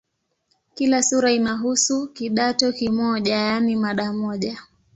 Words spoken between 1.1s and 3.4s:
inahusu "kidato" kimoja,